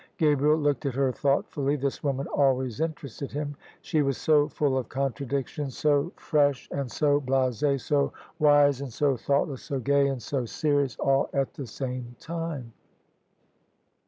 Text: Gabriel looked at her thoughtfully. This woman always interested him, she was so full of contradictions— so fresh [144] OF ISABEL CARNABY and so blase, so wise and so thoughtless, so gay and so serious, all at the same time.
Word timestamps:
Gabriel 0.17 0.57
looked 0.57 0.87
at 0.87 0.95
her 0.95 1.11
thoughtfully. 1.11 1.75
This 1.75 2.01
woman 2.03 2.25
always 2.25 2.79
interested 2.81 3.31
him, 3.31 3.55
she 3.83 4.01
was 4.01 4.17
so 4.17 4.47
full 4.47 4.75
of 4.75 4.89
contradictions— 4.89 5.77
so 5.77 6.11
fresh 6.15 6.67
[144] 6.71 6.73
OF 6.73 7.53
ISABEL 7.53 7.67
CARNABY 7.69 7.71
and 7.71 7.81
so 7.81 7.99
blase, 8.09 8.11
so 8.11 8.13
wise 8.39 8.81
and 8.81 8.91
so 8.91 9.15
thoughtless, 9.15 9.61
so 9.61 9.79
gay 9.79 10.07
and 10.07 10.19
so 10.19 10.43
serious, 10.45 10.97
all 10.97 11.29
at 11.33 11.53
the 11.53 11.67
same 11.67 12.15
time. 12.19 12.73